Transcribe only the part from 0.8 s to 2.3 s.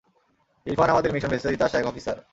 আমাদের মিশন ভেস্তে দিতে আসা এক অফিসার।